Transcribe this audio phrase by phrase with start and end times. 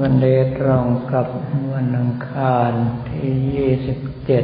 [0.00, 0.26] วันเด
[0.58, 1.26] ตรงกับ
[1.72, 2.72] วันอังคาร
[3.10, 3.32] ที่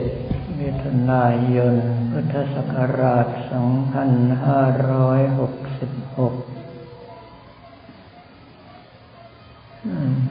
[0.03, 1.75] 27 มิถุนายน
[2.11, 3.33] พุทธศักราช 2566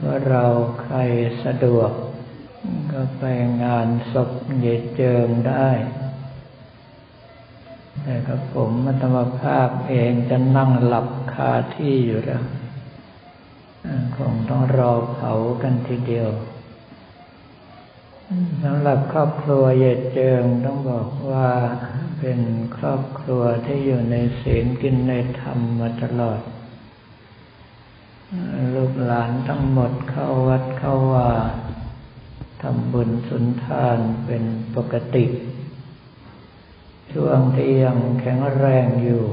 [0.02, 0.44] ว่าเรา
[0.82, 0.96] ใคร
[1.44, 1.90] สะดวก
[2.92, 3.24] ก็ไป
[3.62, 4.30] งานศพ
[4.60, 4.66] เย
[4.96, 5.68] เจิงได้
[8.02, 12.44] แต่กับผมมัตมภาพเองจะนั่งหลับคาที่อยู่แล้ว
[14.16, 15.32] คงต้องรอเผา
[15.62, 16.28] กันทีเดียว
[18.62, 21.48] สำหรับครอบครัวเยเจิงต้องบอกว่า
[22.20, 22.40] เป็น
[22.76, 26.40] ครอบครัวที่อยู่ในศีลกินในธรรมมาตลอด
[28.74, 31.30] ลูกหลานทั้งหมดเข้าวัดเข้าว่า
[32.62, 34.44] ทำบุญสุนทานเป็น
[34.76, 35.24] ปกติ
[37.12, 39.24] ช่วงที่ยังแข็งแรงอยู่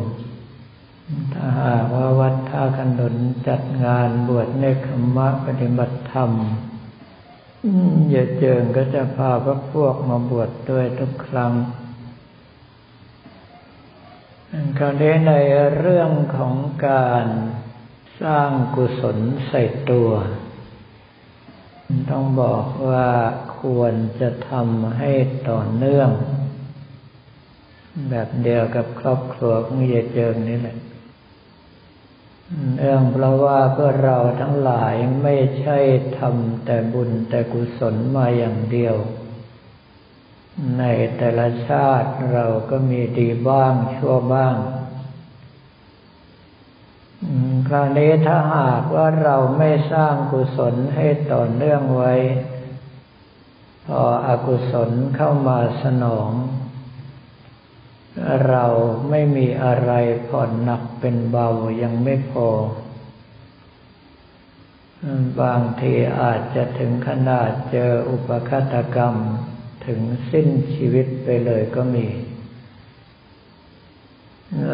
[2.82, 3.16] ดท่าขนุน
[3.48, 6.32] จัดงานบวชในคมะปฏิบัติธรรม
[8.10, 11.54] อย่าเจิงก็จะพาพระพวกมาบวชดด้วยทุกครั้ง
[14.78, 15.34] คราวนี้ใน
[15.78, 16.54] เรื่องของ
[16.88, 17.26] การ
[18.22, 20.10] สร้างกุศลใส่ตัว
[22.12, 23.10] ต้องบอกว่า
[23.60, 25.12] ควรจะทำให้
[25.50, 26.10] ต่อเนื่อง
[28.10, 30.78] แบบเดียวกับครอบครัวของเยเจิงนี่แหละ
[32.80, 35.78] เรื่องเพราะว่าเพื่อเราทั้งหลายไม่ใช่
[36.20, 38.96] ทำแต่บุญแต่กุศลมาอย่างเดียว
[40.80, 40.84] ใน
[41.18, 44.56] แต่ละชาติเราก็มีดีบ้างชั่วบ้าง
[47.68, 52.14] คราวนี้ถ้าหากว่าเราไม่สร้างกุศลให้ต่อเนื่องไว้
[53.88, 56.30] พออกุศลเข้ามาสนอง
[58.48, 58.66] เรา
[59.10, 59.92] ไม่มีอะไร
[60.28, 61.48] ผ่อนหนักเป็นเบา
[61.82, 62.50] ยังไม่พอ
[65.42, 69.16] บางทีอาจจะถึงขนาดเจออุปคตกรรม
[69.86, 70.00] ถึง
[70.32, 72.08] สิ้นชีวิตไปเลยก็มี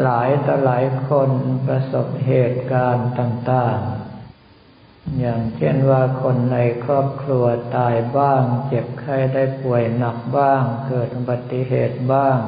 [0.02, 1.30] หลายต่อหลายคน
[1.66, 7.44] ประสบเหตุการณ์ต่าง ๆ อย่างเช่นว่าคนในครอบครัว
[7.76, 12.38] ตายบ้าง เจ็บไข้ได้ป่วยหนักบ้าง เกิดอุบัติเหตุบ้าง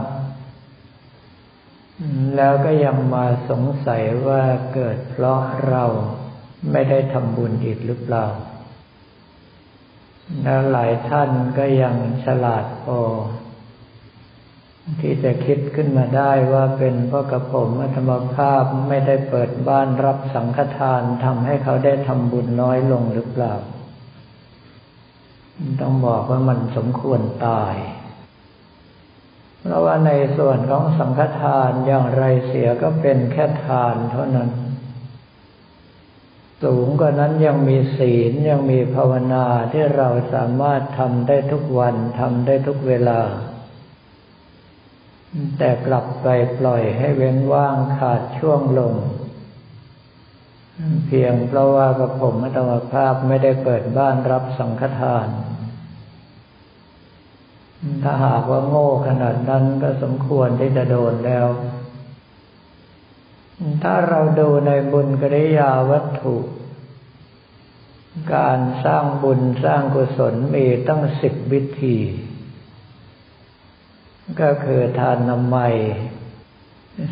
[2.37, 4.43] แล้วก็ยังมาสงสัยว่า
[4.75, 5.85] เกิดเพราะเรา
[6.73, 8.27] ไม่ได้ทำบุญอีกหรือเปล่า
[10.43, 11.95] แล้วหลายท่านก็ยัง
[12.25, 13.01] ฉลาดพอ
[15.01, 23.55] ที่จะคิดขึ้นมาได้ว่าเป็นเพราะกระผมธรรมภาพไม่ได้เปิดบ้านรับสังฆทานทำให้เขาได้ทำบุญน้อยลงหรือเปล่า
[25.81, 27.75] ต้องบอกว่ามันสมควรตาย
[29.63, 34.51] เพราะว่าในส่วนของสังฆทานอย่างไรเสียก็เป็นแค่ทานเท่านั้น
[36.63, 43.21] สูงกว่านั้นยังมีศีลยังมีภาวนาที่เราสามารถทำได้ทุกวันทำได้ทุกเวลา
[45.59, 46.29] แต่กลับไป
[46.59, 48.95] ปล่อยให้เว้นว่างขาดช่วงลง
[51.07, 55.29] เพียงเพราะว่ากระผมอัตมภาพไม่ได้เปิดบ้านรับสังฆทาน
[58.03, 61.47] ถ้าหากว่าโง่ขนาดนั้นก็สมควรที่จะโดนแล้ว
[63.83, 66.37] ถ้าเราดูในบุญกริยาวัตถุ
[68.35, 71.99] การสร้างบุญสร้างกุศลมีตั้งสิบวิธี
[74.41, 75.59] ก็คือทานนำไม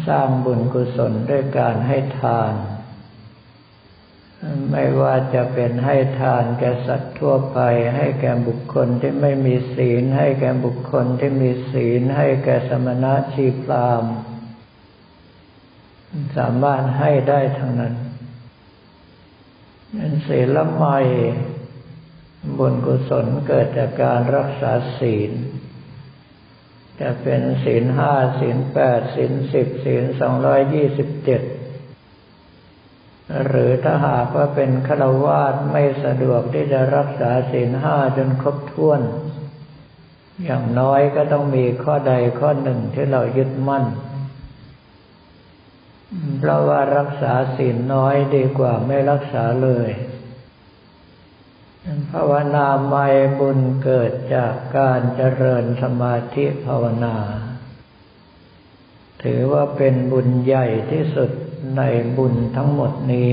[0.08, 2.52] สร้างบุญกุศลด้วยการให้ทาน
[4.70, 7.58] ไม่ว่าจะเป็นให้ทานแก่สัตว์ทั่วไป
[7.96, 14.04] ให้แก่บุคคลที่ไม่มีศีล ให้แก่บุคคลที่มีศีล ให้แก่สมณะชีพราม
[16.36, 17.94] สามารถให้ได้ทั้งนั้น
[19.94, 20.84] เป็นศีลละไม
[22.58, 25.30] บุญกุศลเกิดจากการรักษาศีล
[27.00, 31.42] จะเป็นศีลห้าศีลแปดศีลสิบศีลสองร้อยยี่สิบเจ็ด
[33.46, 39.00] หรือถ้าหากว่าเป็นฆราวาสไม่สะดวกที่จะรักษาศีลห้าจนครบถ้วน
[40.44, 43.84] อย่างน้อยก็ต้องมีข้อใดข้อหนึ่งที่เรายึดมั่น
[46.38, 49.90] เพราะว่ารักษาศีลน้อยดีกว่าไม่รักษาเลย
[52.10, 53.06] ภาวนาไม่
[53.38, 57.16] บุญเกิดจากการเจริญสมาธิภาวนา
[59.22, 61.30] ถือว่าเป็นบุญใหญ่ที่สุด
[61.76, 61.82] ใน
[62.16, 63.32] บุญทั้งหมดนี้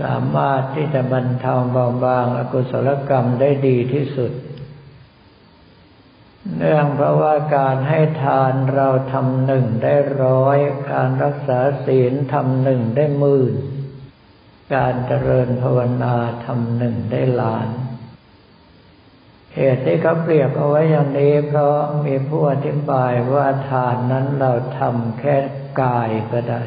[0.00, 4.32] สามารถที่จะบรรเทาเบาบางอกุศลกรรมได้ดีที่สุด
[6.56, 10.58] เนื่องเพราะว่าการให้ทานเราทำหนึ่งได้ร้อย
[10.92, 13.54] การรักษาศีลทำหนึ่งได้หมื่น
[14.72, 17.68] กการเจริญภาวนาทำหนึ่งได้ล้าน
[19.56, 21.76] เหตุที่เขาเปรียบเอาไว้อย่างนี้เพราะ
[22.06, 25.36] มีผู้อธิบายว่าทานนั้นเราทำแค่
[25.82, 26.62] กายก็ได้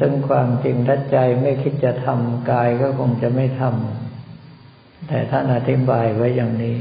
[0.00, 6.78] ซึ่งความจริงถ้าใจไม่คิดจะทำกายก็คงจะไม่ทำแต่ท่านอธิบายไว้อย่างนี้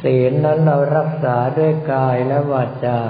[0.00, 3.00] ศีลนั้นเรารักษาด้วยกายและวาจา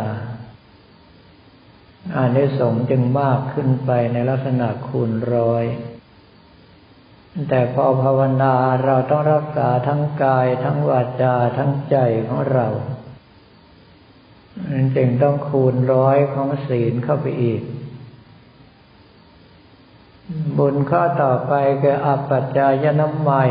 [2.16, 5.64] อานิสงส์จึงมากขึ้นไปในลักษณะคูณร้อย
[7.48, 11.96] แต่พอภาวนาเราต้องรักษาทั้งกาย ทั้งวาจาทั้งใจ
[12.28, 12.66] ของเรา
[14.96, 17.62] จึงต้องคูณร้อยของศีลเข้าไปอีก
[20.58, 21.52] บุญข้อต่อไป
[21.82, 23.44] คืออปัจจายน้ำใหม่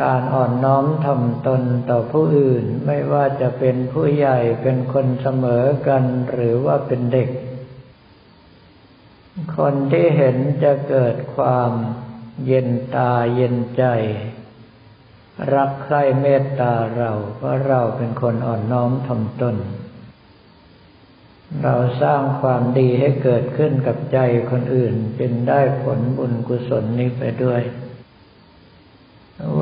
[0.00, 7.28] การอ่อนน้อมทำตนต่อผู้อื่น ไม่ว่าจะเป็นผู้ใหญ่เป็นคนเสมอกันหรือว่าเป็นเด็ก
[9.56, 11.72] คนที่เห็นจะเกิดความ
[12.46, 13.84] เย็นตาเย็นใจ
[15.54, 19.56] รักใคร่เมตตาเรา เพราะเราเป็นคนอ่อนน้อมทำตน
[21.62, 24.18] เราสร้างความดีให้เกิดขึ้นกับใจ
[24.50, 27.62] คนอื่นจึงได้ผลบุญกุศลนี้ไปด้วย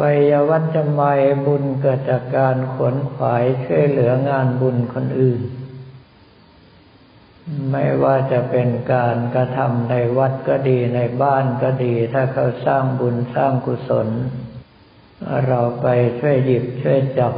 [0.01, 1.01] วัยวัจจะไม
[1.47, 5.41] บุญเกิดจากการขวนขวายช่วยเหลืองานบุญคนอื่น
[7.71, 14.09] ไม่ว่าจะเป็นการกระทำในวัดก็ดีในบ้านก็ดี ถ้าเขาสร้างบุญสร้างกุศล
[15.47, 15.87] เราไป
[16.21, 17.35] ช่วยหยิบช่วยจับ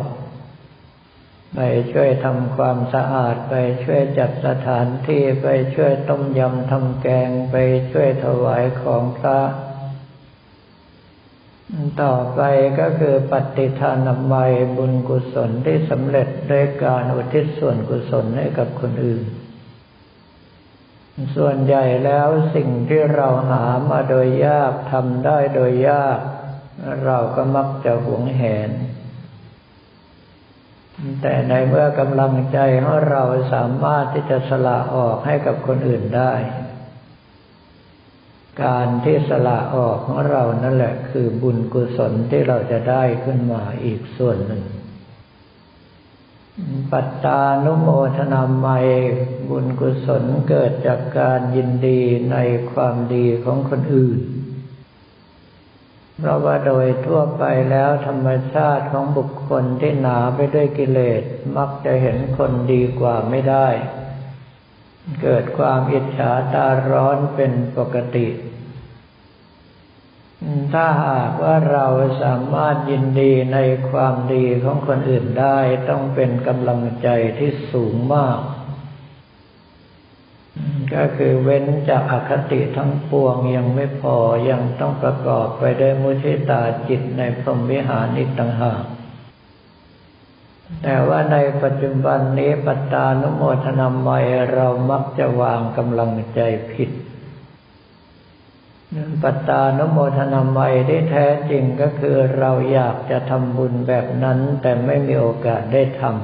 [1.55, 1.61] ไป
[1.93, 3.55] ช่วยทำความสะอาดไป
[3.85, 7.57] ช่วยจัดสถานที่ไปช่วยต้มยำทำแกงไป
[7.93, 9.41] ช่วยถวายของพระ
[12.03, 12.41] ต่อไป
[12.81, 19.25] ก็คือปฏิทานามัยบุญกุศลที่สำเร็จด้วยการอุทิศส่วนกุศลให้กับคนอื่น
[21.37, 26.19] ส่วนใหญ่แล้วสิ่งที่เราหามาโดยยากทำได้โดยยาก
[27.05, 28.71] เราก็มักจะหวงแหน
[31.23, 33.23] แต่ในเมื่อกำลังใจของเรา
[33.53, 36.33] สามารถที่จะสละออกให้กับคนอื่นได้
[38.65, 44.63] การที่สละออกของเรานั่นแหละคือบุญกุศลที่เราจะได้ขึ้นมาอีกส่วนหนึ่ง
[46.93, 48.67] ปัตตานุโมทนาไม
[49.49, 52.01] บุญกุศลเกิดจากการยินดี
[52.33, 52.37] ใน
[52.73, 54.21] ความดีของคนอื่น
[56.19, 61.23] เพราะว่าโดยทั่วไปแล้วธรรมชาติของบุคคลที่หนาไปด้วยกิเลส
[61.57, 63.69] มักจะเห็นคนดีกว่าไม่ได้
[65.23, 68.27] เกิดความอิจฉาตาร้อนเป็นปกติ
[70.73, 71.87] ถ้าหากว่าเรา
[72.23, 73.59] สามารถยินดีใน
[73.91, 78.41] ความดีของคนอื่นได้ต้องเป็นกำลังใจที่สูงมาก
[80.95, 84.17] ก็คือเว้นจากอคติทั้งปวงยังไม่พอ
[84.51, 88.83] ยังต้องประกอบไปด้วยมุทิตาจิตในพรหมวิหารอีกต่างหาก
[90.83, 94.09] แต่ว่าในปัจจุบันนี้ปัตตานุโมทนาไม
[94.53, 96.41] เรามักจะวางกำลังใจ
[96.73, 96.91] ผิด
[99.23, 106.15] ปัตตานโมทนาไมที่แท้จริงก็คือเราอยากจะทำบุญแบบนั้น แต่ไม่มีโอกาสได้ทำ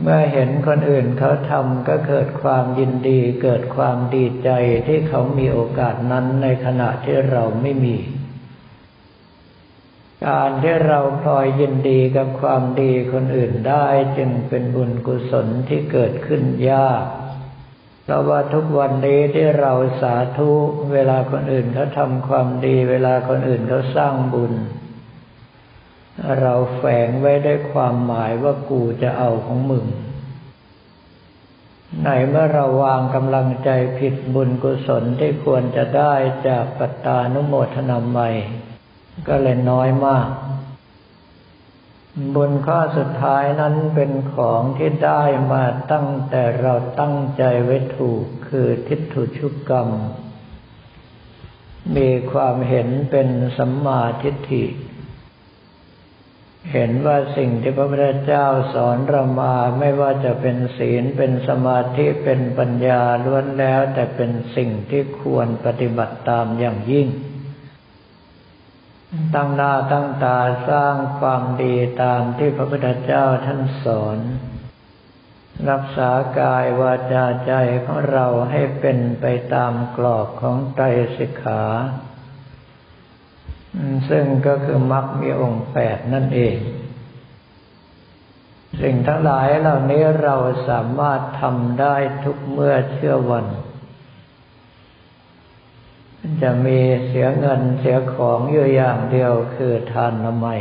[0.00, 4.50] เมื่อเห็นคนอื่นเขาทำก็เกิดความยินดีเกิดความดีใจ
[4.86, 7.96] ที่เขามีโอกาสนั้นในขณะที่เราไม่มี
[10.26, 13.86] การที่เราพลอยยินดีกับความดีคนอื่นได้
[14.18, 17.04] จึงเป็นบุญกุศลที่เกิดขึ้นยาก
[18.04, 20.50] เพราะว่าทุกวันนี้ที่เราสาธุ
[20.92, 24.52] เวลาคนอื่นเขาทำความดี เวลาคนอื่นเขาสร้างบุญ
[26.40, 29.86] เราแฝงไว้ได้ความหมายว่ากูจะเอาของมึง
[32.00, 36.14] ไหนเมื่อเราวางกำลังใจผิดบุญกุศลที่ควรจะได้
[36.48, 38.30] จากปัตตานุโมทนาใหม่
[39.28, 40.28] ก็เลยน้อยมาก
[42.34, 49.88] บุญข้อสุดท้ายนั้นเป็นของที่ได้มาตั้งแต่เราตั้งใจไว้ถูกคือทิฏฐุชุกกรรม
[51.96, 53.28] มีความเห็นเป็น
[53.58, 54.64] สัมมาทิฏฐิ
[56.72, 67.08] เห็นว่าสิ่งที่พระพุทธเจ้าสอนเรามาไม่ว่าจะเป็นศีลเป็นสมาธิเป็นปัญญาล้วนแล้วแต่เป็นสิ่งที่ควรปฏิบัติตามอย่างยิ่ง
[69.34, 74.18] ตั้งหน้าตั้งตาสร้างความดีตามที่พระพุทธเจ้าท่านสอน
[75.70, 77.52] รักษากายวาจาใจ
[77.84, 80.84] ของเราให้เป็นไปตามกรอบของไตร
[81.16, 81.62] สิกขา
[84.08, 86.56] ซึ่งก็คือมรรคมีองค์แปดนั่นเอง
[88.82, 90.36] สิ่งทั้งหลายเหล่านี้เรา
[90.68, 93.46] สามารถทำได้ทุกเมื่อเชื่อวัน
[96.42, 100.56] จะมีเสียเงินเสียของอยู่อย่างเดียวคือทานนใหม่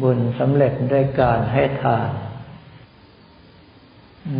[0.00, 2.10] บุญสำเร็จด้วยการให้ทาน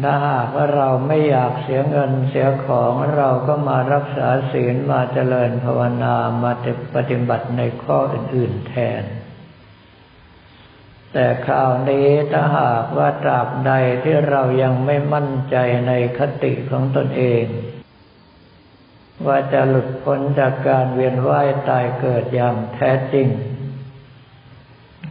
[0.03, 6.53] ถ้าหากว่าเราไม่อยากเสียเงินเสียของเราก็มารักษาศีลมาเจริญภาวนามา
[6.95, 9.03] ปฏิบัติในข้ออื่น ๆแทน
[11.13, 15.57] แต่คราวนี้ถ้าหากว่าตราบใดที่เรายังไม่มั่นใจ
[15.89, 17.45] ในคติของตนเอง
[19.27, 23.29] ว่าจะหลุดพ้นจากการเวียนว่ายตายเกิดอย่างแท้จริง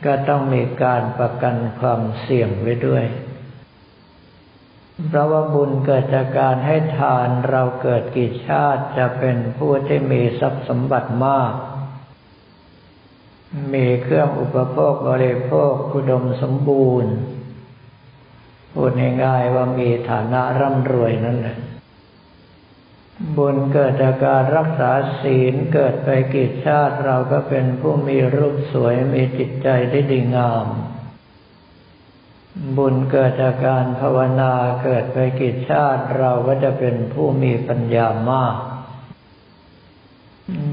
[0.05, 3.05] ก็ต้องมีการประกันความเสี่ยงไว้ด้วย
[5.07, 11.53] เพราะว่าบุญเกิดจากการให้ทานเราเกิดกี่ชาติจะเป็นผู้ที่มีทรัพย์สมบัติมาก
[13.73, 17.13] มีเครื่องอุปโภคบริโภคอุดมสมบูรณ์
[18.73, 18.91] พูด
[19.23, 21.57] ง่ายๆว่ามีฐานะร่ำรวยนั่นแหละ
[23.37, 30.67] บุญเกิดจากการรักษาศีลเกิดไปกี่ชาติเราก็เป็นผู้มีรูปสวยมีจิตใจที่ดีงาม
[32.77, 38.55] บุญเกิดจากการภาวนาเกิดไปกี่ชาติเราก็จะเป็นผู้มีปัญญามาก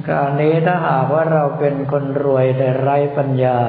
[0.09, 3.61] การนี้ถ้าหากว่าเราเป็นคนรวยแต่ไร้ปัญญา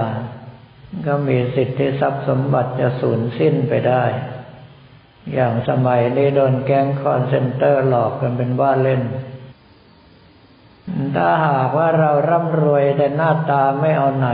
[1.05, 4.03] ก็มีสิทธิทรัพย์สมบัติจะสูญสิ้นไปได้
[5.33, 9.01] อย่างสมัยนี้โดนแก๊งคอลเซ็นเตอร์หลอกกันเป็นว่าเล่น
[11.15, 14.29] ถ้าหากว่าเราร่ำรวยแต่หน้าตาไม่เอาไหน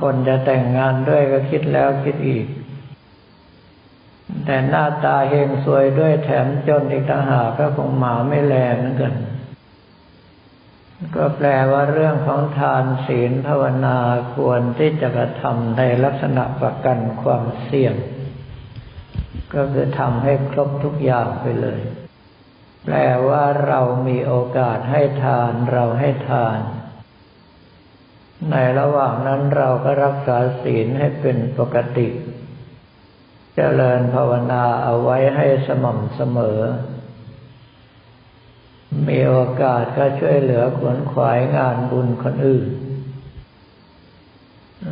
[0.00, 2.46] คนจะแต่งงานด้วยก็คิดแล้วคิดอีก
[4.44, 9.14] แต่หน้าตาเฮงซวยด้วยแถมจนอีกต่างหากก็คงหมาไม่แลเหมือนกัน
[11.16, 13.98] ก็แปลว่าเรื่องของทานศีลภาวนา
[14.34, 17.94] ควรที่จะกระทำในลักษณะประกันความเสี่ยง
[19.54, 21.80] ก็คือทำให้ครบทุกอย่างไปเลย
[22.84, 22.96] แปล
[23.28, 26.58] ว่าเรามีโอกาสให้ทานเราให้ทาน
[28.50, 32.08] ในระหว่างนั้นเราก็รักษาศีลให้เป็นปกติ
[33.54, 36.60] เจริญภาวนาเอาไว้ให้สม่ำเสมอ
[39.08, 42.68] มีโอกาสก็ช่วยเหลือขวนขวายงานบุญคนอื่น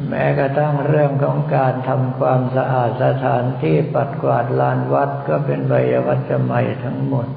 [0.09, 5.73] แม้กระทั่งเรื่องของการทำความสะอาดสถานที่ปัดกวาดลานวัดก็เป็นใบ
[6.07, 7.29] วัจใหม่ทั้งหมด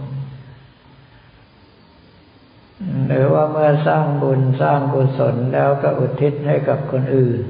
[3.07, 7.41] หรือว่าเมื่อสร้างบุญสร้างกุศลแล้วก็อุทิศให้กับคนอื่น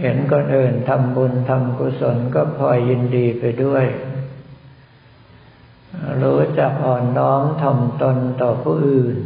[0.00, 3.84] เห็นคนอื่นทำบุญทำกุศลก็พลอยยินดีไปด้วย
[6.22, 9.16] รู้จักอ่อนน้อมทำตนต่อผู้อื่น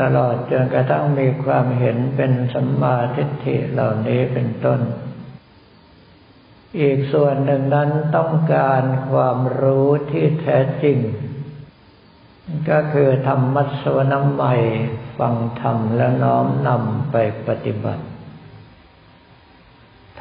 [0.00, 4.80] ตลอดจนกระทั่งมีความเห็นเป็นสัมมาทิฏฐิเหล่านี้เป็นต้น
[6.80, 10.98] อีกส่วนหนึ่งนั้นต้องการความรู้ที่แท้จริง
[12.70, 14.54] ก็คือทำมัสวน้ำใหม่
[15.18, 18.04] ฟังธรรมแล้วน้อมนำไปปฏิบัติ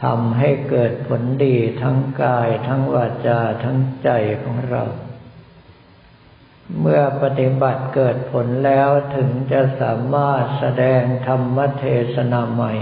[0.01, 4.09] ทำให้เกิดผลดีทั้งกายทั้งวาจาทั้งใจ
[4.43, 4.83] ของเรา
[6.79, 12.73] เมื่อปฏิบัติเกิดผลแล้วถึงจะสามารถแสดงธรรมเทศนาใหม่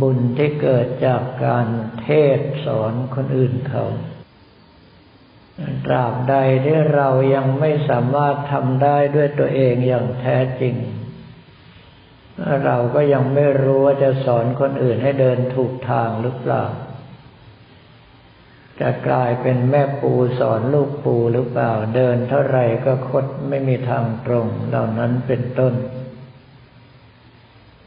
[0.00, 1.66] บุญที่เกิดจากการ
[2.02, 3.86] เทศสอนคนอื่นเขา
[5.86, 10.74] ตราบใดที่เรายังไม่สามารถทำได้ด้วยตัวเองอย่างแท้จริง
[12.64, 16.64] เราก็ยังไม่รู้ว่าจะสอนคนอื่นให้เดินถูกทางหรือเปล่า
[18.80, 25.74] จะกลายเป็นแม่ปูสอนลูกปูหรือเปล่าเดินเท่าไรก็คดไม่มีทางตรงเหล่านั้นเป็นต้น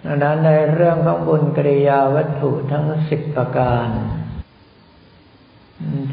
[0.05, 3.88] ดังนั้นในเรื่องของบุญกิริยาวัตถุทั้งสิบประการ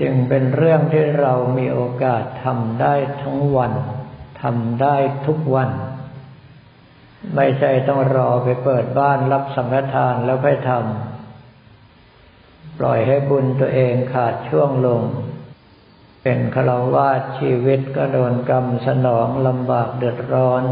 [0.00, 3.72] จึงเป็นเรื่องที่เรามีโอกาสทำได้ทั้งวัน
[4.42, 5.70] ทำได้ทุกวัน
[7.36, 11.17] ไม่ใช่ต้องรอไปเปิดบ้านรับสังฆทานแล้วค่อยทำ
[12.78, 15.02] ปล่อยให้บุญตัวเองขาดช่วงลง
[16.22, 20.64] เป็นฆราวาสชีวิตก็โดนกรรมสนองลำบากเดือดร้อน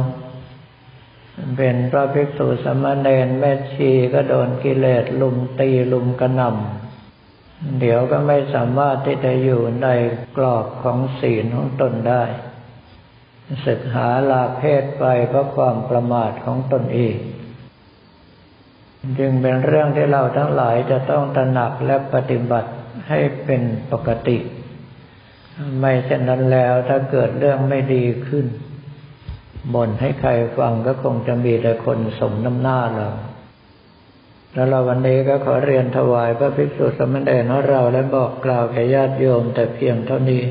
[1.57, 9.89] เป็นพระภิกษุสมณเณรแม่ชีก็โดนกิเลสลุมตีลุมกระหน่ำเดี๋ยวก็ไม่สามารถที่จะอยู่ใน
[10.37, 12.25] กรอบของศีลของตนได้
[13.67, 17.17] ศึกหาลาเพศไปเพราะความประมาทของตนเอง
[19.19, 22.71] จึงเป็นเรื่องที่เราทั้งหลายจะต้องตระหนักและปฏิบัติ
[23.09, 24.39] ให้เป็นปกติ
[25.79, 28.47] ไม่เช่นนั้นแล้วถ้าเกิดเรื่องไม่ดีขึ้น
[29.75, 33.09] บ่นให้ใครฟังก็คงจะมีแต่คนสมน้ำหน้าเรา
[34.55, 40.43] แล้วเราวันนี้ก็ขอเรียนถวายพระภิกษุสมณเณรของเราและบอกกล่าวแก่ญาติโยมแต่เพียงเท่านี้